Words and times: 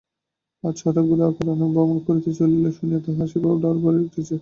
আজ 0.63 0.77
হঠাৎ 0.79 1.05
গোরা 1.09 1.25
অকারণে 1.27 1.65
ভ্রমণ 1.73 1.97
করিতে 2.07 2.29
চলিল 2.37 2.63
শুনিয়া 2.77 2.99
তাঁহার 3.05 3.27
সেই 3.31 3.41
ভাবনা 3.43 3.67
আরো 3.69 3.79
বাড়িয়া 3.83 4.05
উঠিয়াছে। 4.07 4.35